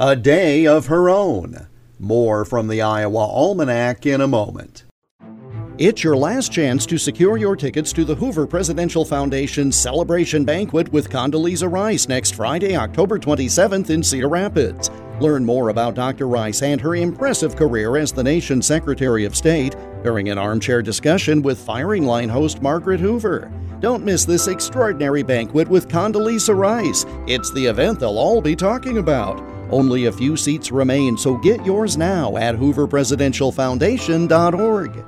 a 0.00 0.16
day 0.16 0.66
of 0.66 0.86
her 0.86 1.10
own. 1.10 1.68
More 1.98 2.46
from 2.46 2.68
the 2.68 2.80
Iowa 2.80 3.18
Almanac 3.18 4.06
in 4.06 4.22
a 4.22 4.26
moment. 4.26 4.86
It's 5.76 6.02
your 6.02 6.16
last 6.16 6.50
chance 6.50 6.86
to 6.86 6.96
secure 6.96 7.36
your 7.36 7.54
tickets 7.54 7.92
to 7.92 8.06
the 8.06 8.14
Hoover 8.14 8.46
Presidential 8.46 9.04
Foundation 9.04 9.70
Celebration 9.70 10.42
Banquet 10.46 10.90
with 10.90 11.10
Condoleezza 11.10 11.70
Rice 11.70 12.08
next 12.08 12.34
Friday, 12.34 12.76
October 12.76 13.18
27th 13.18 13.90
in 13.90 14.02
Cedar 14.02 14.30
Rapids. 14.30 14.90
Learn 15.20 15.44
more 15.44 15.68
about 15.68 15.96
Dr. 15.96 16.28
Rice 16.28 16.62
and 16.62 16.80
her 16.80 16.94
impressive 16.94 17.54
career 17.54 17.98
as 17.98 18.10
the 18.10 18.24
nation's 18.24 18.66
Secretary 18.66 19.26
of 19.26 19.36
State 19.36 19.76
during 20.02 20.30
an 20.30 20.38
armchair 20.38 20.80
discussion 20.80 21.42
with 21.42 21.60
firing 21.60 22.06
line 22.06 22.30
host 22.30 22.62
Margaret 22.62 23.00
Hoover. 23.00 23.52
Don't 23.80 24.06
miss 24.06 24.24
this 24.24 24.48
extraordinary 24.48 25.22
banquet 25.22 25.68
with 25.68 25.88
Condoleezza 25.88 26.56
Rice. 26.56 27.04
It's 27.26 27.52
the 27.52 27.66
event 27.66 28.00
they'll 28.00 28.18
all 28.18 28.40
be 28.40 28.56
talking 28.56 28.96
about. 28.96 29.59
Only 29.72 30.06
a 30.06 30.12
few 30.12 30.36
seats 30.36 30.72
remain, 30.72 31.16
so 31.16 31.36
get 31.36 31.64
yours 31.64 31.96
now 31.96 32.36
at 32.36 32.56
hooverpresidentialfoundation.org. 32.56 35.04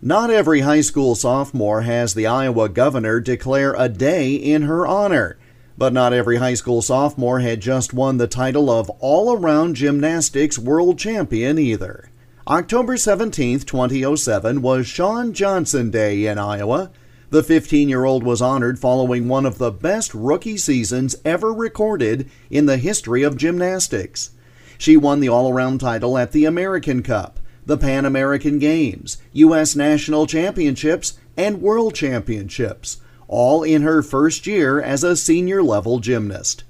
Not 0.00 0.30
every 0.30 0.60
high 0.60 0.82
school 0.82 1.14
sophomore 1.14 1.82
has 1.82 2.14
the 2.14 2.26
Iowa 2.26 2.68
governor 2.68 3.18
declare 3.18 3.74
a 3.76 3.88
day 3.88 4.34
in 4.34 4.62
her 4.62 4.86
honor. 4.86 5.38
But 5.76 5.92
not 5.92 6.12
every 6.12 6.36
high 6.36 6.54
school 6.54 6.82
sophomore 6.82 7.40
had 7.40 7.60
just 7.60 7.94
won 7.94 8.18
the 8.18 8.26
title 8.26 8.70
of 8.70 8.90
All 9.00 9.36
Around 9.36 9.76
Gymnastics 9.76 10.58
World 10.58 10.98
Champion 10.98 11.58
either. 11.58 12.10
October 12.46 12.96
17, 12.96 13.60
2007 13.60 14.62
was 14.62 14.86
Shawn 14.86 15.32
Johnson 15.32 15.90
Day 15.90 16.26
in 16.26 16.38
Iowa. 16.38 16.90
The 17.30 17.42
15 17.42 17.90
year 17.90 18.06
old 18.06 18.22
was 18.22 18.40
honored 18.40 18.78
following 18.78 19.28
one 19.28 19.44
of 19.44 19.58
the 19.58 19.70
best 19.70 20.14
rookie 20.14 20.56
seasons 20.56 21.14
ever 21.26 21.52
recorded 21.52 22.30
in 22.48 22.64
the 22.64 22.78
history 22.78 23.22
of 23.22 23.36
gymnastics. 23.36 24.30
She 24.78 24.96
won 24.96 25.20
the 25.20 25.28
all 25.28 25.52
around 25.52 25.78
title 25.78 26.16
at 26.16 26.32
the 26.32 26.46
American 26.46 27.02
Cup 27.02 27.38
the 27.66 27.76
Pan 27.76 28.06
American 28.06 28.58
Games, 28.58 29.18
U.S. 29.34 29.76
National 29.76 30.26
Championships, 30.26 31.18
and 31.36 31.60
World 31.60 31.94
Championships, 31.94 32.96
all 33.28 33.62
in 33.62 33.82
her 33.82 34.00
first 34.00 34.46
year 34.46 34.80
as 34.80 35.04
a 35.04 35.14
senior 35.14 35.62
level 35.62 35.98
gymnast. 35.98 36.64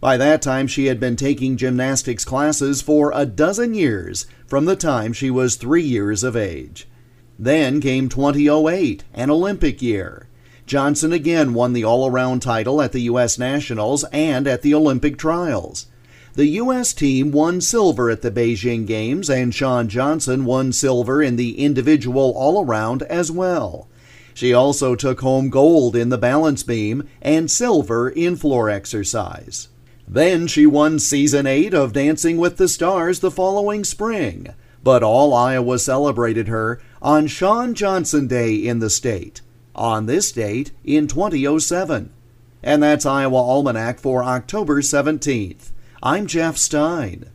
By 0.00 0.16
that 0.16 0.40
time, 0.40 0.66
she 0.66 0.86
had 0.86 0.98
been 0.98 1.16
taking 1.16 1.58
gymnastics 1.58 2.24
classes 2.24 2.80
for 2.80 3.12
a 3.14 3.26
dozen 3.26 3.74
years 3.74 4.26
from 4.46 4.64
the 4.64 4.74
time 4.74 5.12
she 5.12 5.30
was 5.30 5.56
three 5.56 5.82
years 5.82 6.24
of 6.24 6.34
age. 6.34 6.88
Then 7.38 7.80
came 7.80 8.08
2008, 8.08 9.04
an 9.14 9.30
Olympic 9.30 9.80
year. 9.80 10.26
Johnson 10.66 11.12
again 11.12 11.54
won 11.54 11.72
the 11.72 11.84
all 11.84 12.10
around 12.10 12.40
title 12.40 12.82
at 12.82 12.92
the 12.92 13.02
U.S. 13.02 13.38
Nationals 13.38 14.04
and 14.12 14.46
at 14.46 14.62
the 14.62 14.74
Olympic 14.74 15.16
trials. 15.16 15.86
The 16.34 16.46
U.S. 16.46 16.92
team 16.92 17.32
won 17.32 17.60
silver 17.60 18.10
at 18.10 18.22
the 18.22 18.30
Beijing 18.30 18.86
Games, 18.86 19.30
and 19.30 19.54
Shawn 19.54 19.88
Johnson 19.88 20.44
won 20.44 20.72
silver 20.72 21.22
in 21.22 21.36
the 21.36 21.58
individual 21.58 22.32
all 22.36 22.64
around 22.64 23.02
as 23.04 23.30
well. 23.30 23.88
She 24.34 24.52
also 24.52 24.94
took 24.94 25.20
home 25.20 25.48
gold 25.48 25.96
in 25.96 26.10
the 26.10 26.18
balance 26.18 26.62
beam 26.62 27.08
and 27.20 27.50
silver 27.50 28.08
in 28.08 28.36
floor 28.36 28.70
exercise. 28.70 29.68
Then 30.06 30.46
she 30.46 30.64
won 30.64 30.98
season 30.98 31.46
8 31.46 31.74
of 31.74 31.92
Dancing 31.92 32.36
with 32.36 32.56
the 32.56 32.68
Stars 32.68 33.20
the 33.20 33.30
following 33.30 33.82
spring. 33.82 34.54
But 34.82 35.02
all 35.02 35.34
Iowa 35.34 35.78
celebrated 35.78 36.48
her 36.48 36.80
on 37.02 37.26
Shawn 37.26 37.74
Johnson 37.74 38.26
Day 38.26 38.54
in 38.54 38.78
the 38.78 38.90
state, 38.90 39.40
on 39.74 40.06
this 40.06 40.32
date 40.32 40.72
in 40.84 41.06
2007. 41.06 42.10
And 42.62 42.82
that's 42.82 43.06
Iowa 43.06 43.36
Almanac 43.36 43.98
for 43.98 44.24
October 44.24 44.80
17th. 44.80 45.70
I'm 46.02 46.26
Jeff 46.26 46.56
Stein. 46.56 47.30